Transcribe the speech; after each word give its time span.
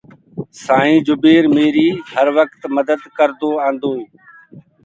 سآئيٚنٚ 0.63 1.05
جُبير 1.07 1.43
ميريٚ 1.55 2.01
هر 2.13 2.27
وڪت 2.37 2.61
مَدَت 2.75 3.01
ڪردو 3.17 3.49
آنٚدوئي۔ 3.67 4.03